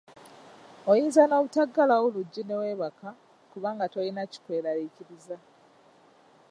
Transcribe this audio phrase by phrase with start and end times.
[0.91, 3.09] Oyinza n'obutaggalawo luggi ne weebaka,
[3.51, 5.35] kubanga tolina kikweraliikiriza